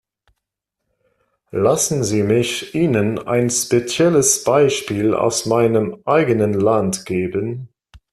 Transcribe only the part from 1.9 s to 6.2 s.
Sie mich Ihnen ein spezielles Beispiel aus meinem